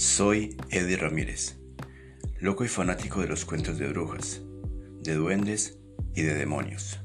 Soy 0.00 0.56
Eddie 0.70 0.96
Ramírez, 0.96 1.58
loco 2.38 2.64
y 2.64 2.68
fanático 2.68 3.20
de 3.20 3.28
los 3.28 3.44
cuentos 3.44 3.78
de 3.78 3.86
brujas, 3.86 4.40
de 5.02 5.12
duendes 5.12 5.78
y 6.14 6.22
de 6.22 6.32
demonios. 6.32 7.00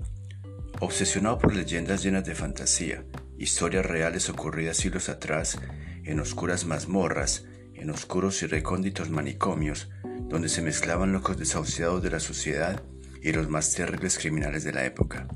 Obsesionado 0.80 1.38
por 1.38 1.54
leyendas 1.54 2.04
llenas 2.04 2.24
de 2.24 2.36
fantasía, 2.36 3.04
historias 3.38 3.86
reales 3.86 4.30
ocurridas 4.30 4.78
siglos 4.78 5.10
atrás, 5.10 5.60
en 6.06 6.22
oscuras 6.22 6.66
mazmorras, 6.66 7.44
en 7.74 7.90
oscuros 7.90 8.42
y 8.44 8.46
recónditos 8.46 9.10
manicomios, 9.10 9.90
donde 10.30 10.48
se 10.48 10.62
mezclaban 10.62 11.12
locos 11.12 11.38
desahuciados 11.38 12.02
de 12.02 12.12
la 12.12 12.22
sociedad 12.22 12.82
y 13.22 13.34
los 13.34 13.50
más 13.50 13.74
terribles 13.74 14.18
criminales 14.18 14.64
de 14.64 14.72
la 14.72 14.86
época. 14.86 15.28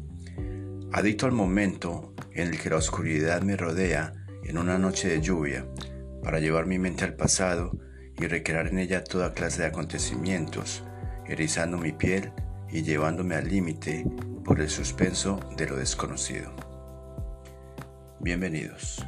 Adicto 0.94 1.26
al 1.26 1.34
momento 1.34 2.16
en 2.32 2.54
el 2.54 2.58
que 2.58 2.70
la 2.70 2.78
oscuridad 2.78 3.42
me 3.42 3.58
rodea 3.58 4.14
en 4.46 4.58
una 4.58 4.78
noche 4.78 5.10
de 5.10 5.20
lluvia, 5.20 5.66
para 6.24 6.40
llevar 6.40 6.66
mi 6.66 6.80
mente 6.80 7.06
al 7.06 7.16
pasado 7.16 7.72
y 8.18 8.28
recrear 8.28 8.68
en 8.68 8.80
ella 8.80 9.04
toda 9.04 9.34
clase 9.34 9.62
de 9.62 9.68
acontecimientos, 9.68 10.84
erizando 11.26 11.78
mi 11.78 11.92
piel 11.92 12.32
y 12.70 12.84
llevándome 12.84 13.36
al 13.36 13.48
límite 13.48 14.06
por 14.44 14.60
el 14.60 14.70
suspenso 14.70 15.40
de 15.56 15.68
lo 15.68 15.78
desconocido. 15.78 16.52
Bienvenidos. 18.20 19.06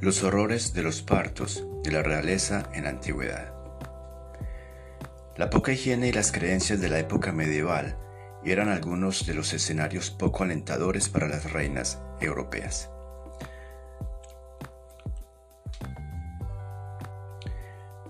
Los 0.00 0.22
horrores 0.22 0.74
de 0.74 0.82
los 0.82 1.02
partos 1.02 1.66
de 1.82 1.90
la 1.90 2.02
realeza 2.02 2.68
en 2.72 2.84
la 2.84 2.90
antigüedad. 2.90 3.52
La 5.36 5.50
poca 5.50 5.72
higiene 5.72 6.08
y 6.08 6.12
las 6.12 6.30
creencias 6.30 6.80
de 6.80 6.88
la 6.88 6.98
época 6.98 7.32
medieval 7.32 7.96
eran 8.44 8.68
algunos 8.68 9.26
de 9.26 9.34
los 9.34 9.52
escenarios 9.52 10.10
poco 10.10 10.44
alentadores 10.44 11.08
para 11.08 11.28
las 11.28 11.52
reinas 11.52 12.00
europeas. 12.20 12.91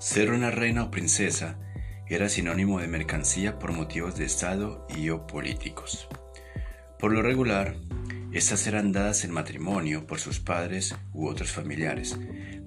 Ser 0.02 0.32
una 0.32 0.50
reina 0.50 0.82
o 0.82 0.90
princesa 0.90 1.60
era 2.08 2.28
sinónimo 2.28 2.80
de 2.80 2.88
mercancía 2.88 3.60
por 3.60 3.70
motivos 3.70 4.16
de 4.16 4.24
Estado 4.24 4.84
y 4.96 5.10
o 5.10 5.28
políticos. 5.28 6.08
Por 6.98 7.12
lo 7.12 7.22
regular, 7.22 7.76
estas 8.32 8.66
eran 8.66 8.90
dadas 8.90 9.22
en 9.22 9.30
matrimonio 9.30 10.04
por 10.08 10.18
sus 10.18 10.40
padres 10.40 10.96
u 11.12 11.28
otros 11.28 11.52
familiares, 11.52 12.18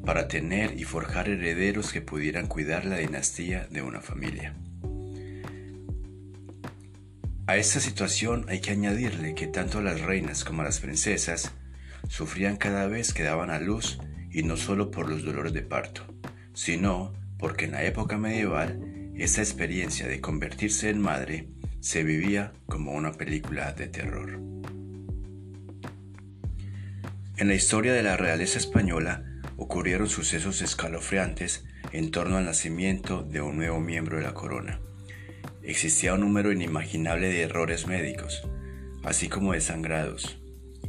para 0.06 0.30
tener 0.30 0.80
y 0.80 0.86
forjar 0.86 1.28
herederos 1.28 1.92
que 1.92 2.00
pudieran 2.00 2.48
cuidar 2.48 2.86
la 2.86 3.00
dinastía 3.00 3.68
de 3.70 3.82
una 3.82 4.00
familia. 4.00 4.56
A 7.48 7.58
esta 7.58 7.82
situación 7.82 8.46
hay 8.48 8.62
que 8.62 8.72
añadirle 8.72 9.36
que 9.36 9.48
tanto 9.48 9.82
las 9.82 10.00
reinas 10.00 10.46
como 10.46 10.64
las 10.64 10.80
princesas 10.80 11.52
sufrían 12.08 12.56
cada 12.56 12.88
vez 12.88 13.14
que 13.14 13.24
daban 13.24 13.50
a 13.50 13.60
luz 13.60 14.00
y 14.32 14.44
no 14.44 14.56
solo 14.56 14.90
por 14.90 15.10
los 15.10 15.26
dolores 15.26 15.52
de 15.52 15.64
parto, 15.64 16.04
sino 16.54 17.25
porque 17.38 17.66
en 17.66 17.72
la 17.72 17.84
época 17.84 18.18
medieval 18.18 19.12
esta 19.16 19.42
experiencia 19.42 20.08
de 20.08 20.22
convertirse 20.22 20.90
en 20.90 21.00
madre 21.00 21.50
se 21.80 22.04
vivía 22.04 22.52
como 22.66 22.94
una 22.94 23.12
película 23.14 23.72
de 23.74 23.88
terror. 23.88 24.40
En 27.38 27.48
la 27.48 27.54
historia 27.54 27.94
de 27.94 28.04
la 28.04 28.18
realeza 28.18 28.58
española 28.58 29.24
ocurrieron 29.58 30.10
sucesos 30.10 30.62
escalofriantes 30.62 31.66
en 31.92 32.12
torno 32.12 32.38
al 32.38 32.46
nacimiento 32.46 33.24
de 33.24 33.42
un 33.42 33.58
nuevo 33.58 33.80
miembro 33.80 34.18
de 34.18 34.24
la 34.24 34.34
corona. 34.34 34.80
Existía 35.64 36.14
un 36.14 36.22
número 36.22 36.52
inimaginable 36.52 37.28
de 37.28 37.42
errores 37.42 37.88
médicos, 37.88 38.48
así 39.04 39.30
como 39.30 39.54
de 39.54 39.62
sangrados, 39.62 40.40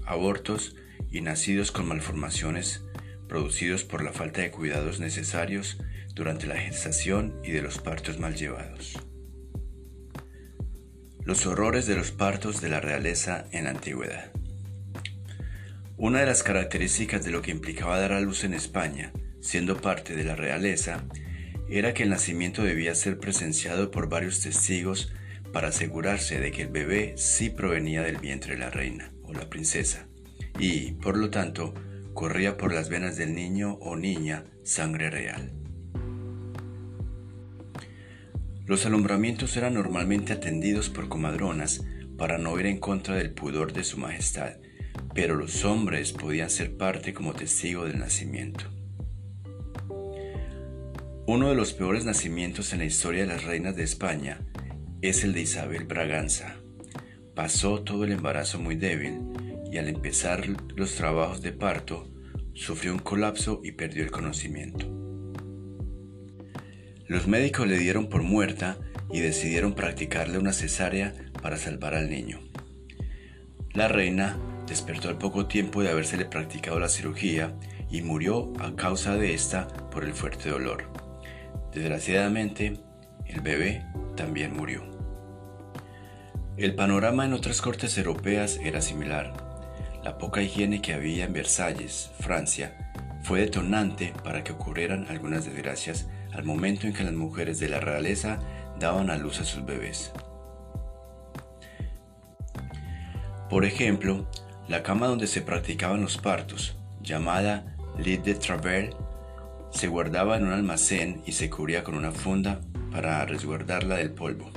abortos 0.05 0.77
y 1.11 1.21
nacidos 1.21 1.73
con 1.73 1.89
malformaciones 1.89 2.86
producidos 3.29 3.85
por 3.85 4.03
la 4.03 4.13
falta 4.13 4.41
de 4.41 4.51
cuidados 4.51 5.01
necesarios 5.01 5.79
durante 6.15 6.47
la 6.47 6.57
gestación 6.57 7.41
y 7.45 7.51
de 7.51 7.63
los 7.63 7.79
partos 7.79 8.19
mal 8.19 8.35
llevados. 8.35 8.99
Los 11.25 11.47
horrores 11.47 11.87
de 11.87 11.97
los 11.97 12.13
partos 12.13 12.61
de 12.61 12.69
la 12.69 12.81
realeza 12.81 13.47
en 13.53 13.65
la 13.65 13.71
antigüedad. 13.71 14.31
Una 15.97 16.21
de 16.21 16.27
las 16.27 16.43
características 16.43 17.25
de 17.25 17.31
lo 17.31 17.43
que 17.43 17.51
implicaba 17.51 17.99
dar 17.99 18.13
a 18.13 18.21
luz 18.21 18.45
en 18.45 18.55
España, 18.55 19.13
siendo 19.41 19.81
parte 19.81 20.15
de 20.15 20.25
la 20.25 20.37
realeza, 20.37 21.05
era 21.69 21.95
que 21.95 22.05
el 22.05 22.11
nacimiento 22.11 22.63
debía 22.63 22.95
ser 22.95 23.19
presenciado 23.19 23.91
por 23.91 24.09
varios 24.09 24.41
testigos 24.41 25.13
para 25.53 25.69
asegurarse 25.69 26.39
de 26.39 26.53
que 26.53 26.63
el 26.63 26.69
bebé 26.69 27.15
sí 27.17 27.51
provenía 27.51 28.03
del 28.03 28.19
vientre 28.19 28.55
de 28.55 28.61
la 28.61 28.71
reina 28.71 29.13
o 29.23 29.33
la 29.33 29.49
princesa 29.49 30.07
y, 30.59 30.93
por 30.93 31.17
lo 31.17 31.31
tanto, 31.31 31.75
corría 32.17 32.57
por 32.57 32.73
las 32.73 32.89
venas 32.89 33.19
del 33.19 33.35
niño 33.35 33.75
o 33.75 33.95
niña 33.95 34.45
sangre 34.65 35.11
real. 35.11 35.53
Los 38.65 38.87
alumbramientos 38.87 39.55
eran 39.59 39.75
normalmente 39.75 40.33
atendidos 40.33 40.89
por 40.89 41.09
comadronas 41.09 41.85
para 42.17 42.39
no 42.39 42.59
ir 42.59 42.67
en 42.67 42.79
contra 42.79 43.17
del 43.17 43.33
pudor 43.33 43.75
de 43.75 43.85
su 43.85 43.99
majestad, 43.99 44.55
pero 45.15 45.37
los 45.37 45.65
hombres 45.67 46.13
podían 46.13 46.49
ser 46.49 46.79
parte 46.79 47.13
como 47.13 47.35
testigo 47.35 47.85
del 47.85 47.99
nacimiento. 47.99 48.65
Uno 51.27 51.51
de 51.51 51.55
los 51.55 51.75
peores 51.75 52.07
nacimientos 52.07 52.73
en 52.73 52.79
la 52.79 52.87
historia 52.87 53.27
de 53.27 53.29
las 53.29 53.45
reinas 53.45 53.77
de 53.77 53.85
España 53.85 54.41
es 55.03 55.23
el 55.23 55.35
de 55.35 55.43
Isabel 55.43 55.85
Braganza. 55.85 56.57
Pasó 57.35 57.83
todo 57.83 58.05
el 58.05 58.13
embarazo 58.13 58.59
muy 58.59 58.77
débil 58.77 59.21
y 59.71 59.79
al 59.79 59.89
empezar 59.89 60.45
los 60.75 60.95
trabajos 60.95 61.43
de 61.43 61.53
parto 61.53 62.09
sufrió 62.55 62.93
un 62.93 62.99
colapso 62.99 63.61
y 63.63 63.73
perdió 63.73 64.03
el 64.03 64.11
conocimiento. 64.11 64.87
Los 67.07 67.29
médicos 67.29 67.69
le 67.69 67.79
dieron 67.79 68.09
por 68.09 68.23
muerta 68.23 68.79
y 69.13 69.21
decidieron 69.21 69.75
practicarle 69.75 70.39
una 70.39 70.53
cesárea 70.53 71.15
para 71.41 71.57
salvar 71.57 71.95
al 71.95 72.11
niño. 72.11 72.41
La 73.73 73.89
reina 73.89 74.39
despertó 74.67 75.09
al 75.09 75.19
poco 75.19 75.47
tiempo 75.47 75.83
de 75.83 75.91
habérsele 75.91 76.25
practicado 76.25 76.81
la 76.81 76.89
cirugía 76.89 77.55
y 77.91 78.03
murió 78.03 78.53
a 78.59 78.75
causa 78.75 79.17
de 79.17 79.35
esta 79.35 79.69
por 79.91 80.05
el 80.05 80.15
fuerte 80.15 80.49
dolor. 80.49 80.91
Desgraciadamente, 81.73 82.81
el 83.27 83.41
bebé 83.41 83.85
también 84.17 84.57
murió. 84.57 84.83
El 86.57 86.75
panorama 86.75 87.27
en 87.27 87.35
otras 87.35 87.61
cortes 87.61 87.97
europeas 87.99 88.59
era 88.63 88.81
similar. 88.81 89.46
La 90.07 90.19
poca 90.19 90.41
higiene 90.41 90.81
que 90.81 90.95
había 90.95 91.25
en 91.25 91.33
Versalles, 91.33 92.13
Francia, 92.21 92.93
fue 93.25 93.41
detonante 93.41 94.13
para 94.23 94.45
que 94.45 94.53
ocurrieran 94.53 95.05
algunas 95.09 95.45
desgracias 95.47 96.07
al 96.33 96.45
momento 96.45 96.87
en 96.87 96.93
que 96.93 97.03
las 97.03 97.13
mujeres 97.13 97.59
de 97.59 97.69
la 97.69 97.81
realeza 97.81 98.39
daban 98.79 99.11
a 99.11 99.17
luz 99.17 99.41
a 99.41 99.45
sus 99.45 99.65
bebés. 99.65 100.13
Por 103.51 103.65
ejemplo, 103.65 104.31
la 104.69 104.85
cama 104.85 105.09
donde 105.09 105.27
se 105.27 105.43
practicaban 105.43 106.03
los 106.03 106.19
partos, 106.19 106.77
llamada 107.03 107.77
lit 107.99 108.23
de 108.23 108.37
travers, 108.37 108.95
se 109.71 109.89
guardaba 109.89 110.37
en 110.37 110.45
un 110.45 110.53
almacén 110.53 111.21
y 111.27 111.33
se 111.33 111.51
cubría 111.51 111.83
con 111.83 111.97
una 111.97 112.13
funda 112.13 112.61
para 112.93 113.27
resguardarla 113.27 113.97
del 113.97 114.13
polvo. 114.13 114.53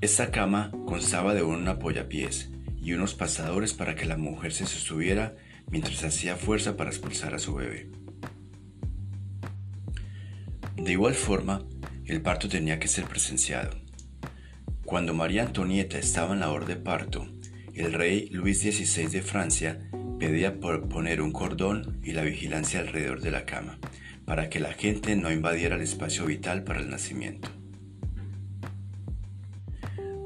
Esta 0.00 0.30
cama 0.30 0.70
constaba 0.86 1.34
de 1.34 1.42
un 1.42 1.66
apoyapiés 1.66 2.53
y 2.84 2.92
unos 2.92 3.14
pasadores 3.14 3.72
para 3.72 3.96
que 3.96 4.04
la 4.04 4.18
mujer 4.18 4.52
se 4.52 4.66
sostuviera 4.66 5.34
mientras 5.70 6.04
hacía 6.04 6.36
fuerza 6.36 6.76
para 6.76 6.90
expulsar 6.90 7.34
a 7.34 7.38
su 7.38 7.54
bebé. 7.54 7.90
De 10.76 10.92
igual 10.92 11.14
forma, 11.14 11.64
el 12.04 12.20
parto 12.20 12.48
tenía 12.48 12.78
que 12.78 12.88
ser 12.88 13.06
presenciado. 13.06 13.70
Cuando 14.84 15.14
María 15.14 15.44
Antonieta 15.44 15.98
estaba 15.98 16.34
en 16.34 16.40
la 16.40 16.46
labor 16.46 16.66
de 16.66 16.76
parto, 16.76 17.26
el 17.74 17.94
rey 17.94 18.28
Luis 18.30 18.60
XVI 18.60 19.06
de 19.06 19.22
Francia 19.22 19.80
pedía 20.18 20.60
por 20.60 20.88
poner 20.88 21.22
un 21.22 21.32
cordón 21.32 22.00
y 22.04 22.12
la 22.12 22.22
vigilancia 22.22 22.80
alrededor 22.80 23.22
de 23.22 23.30
la 23.30 23.46
cama, 23.46 23.78
para 24.26 24.50
que 24.50 24.60
la 24.60 24.74
gente 24.74 25.16
no 25.16 25.32
invadiera 25.32 25.76
el 25.76 25.82
espacio 25.82 26.26
vital 26.26 26.64
para 26.64 26.80
el 26.80 26.90
nacimiento. 26.90 27.48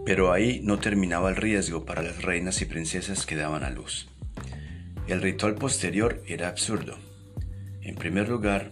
Pero 0.08 0.32
ahí 0.32 0.62
no 0.64 0.78
terminaba 0.78 1.28
el 1.28 1.36
riesgo 1.36 1.84
para 1.84 2.00
las 2.00 2.22
reinas 2.22 2.62
y 2.62 2.64
princesas 2.64 3.26
que 3.26 3.36
daban 3.36 3.62
a 3.62 3.68
luz. 3.68 4.08
El 5.06 5.20
ritual 5.20 5.54
posterior 5.56 6.22
era 6.26 6.48
absurdo. 6.48 6.96
En 7.82 7.94
primer 7.94 8.26
lugar, 8.30 8.70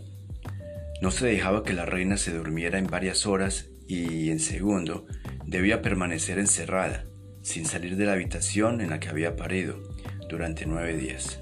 no 1.02 1.10
se 1.10 1.26
dejaba 1.26 1.62
que 1.62 1.74
la 1.74 1.84
reina 1.84 2.16
se 2.16 2.32
durmiera 2.32 2.78
en 2.78 2.86
varias 2.86 3.26
horas 3.26 3.68
y, 3.86 4.30
en 4.30 4.40
segundo, 4.40 5.06
debía 5.44 5.82
permanecer 5.82 6.38
encerrada, 6.38 7.04
sin 7.42 7.66
salir 7.66 7.96
de 7.96 8.06
la 8.06 8.14
habitación 8.14 8.80
en 8.80 8.88
la 8.88 8.98
que 8.98 9.10
había 9.10 9.36
parido, 9.36 9.82
durante 10.30 10.64
nueve 10.64 10.96
días. 10.96 11.40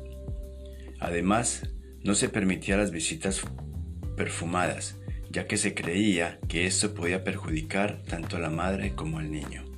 Además, 0.98 1.68
no 2.02 2.16
se 2.16 2.28
permitía 2.28 2.76
las 2.76 2.90
visitas 2.90 3.42
perfumadas, 4.16 4.96
ya 5.30 5.46
que 5.46 5.56
se 5.56 5.72
creía 5.72 6.40
que 6.48 6.66
esto 6.66 6.94
podía 6.94 7.22
perjudicar 7.22 8.02
tanto 8.02 8.38
a 8.38 8.40
la 8.40 8.50
madre 8.50 8.96
como 8.96 9.20
al 9.20 9.30
niño. 9.30 9.73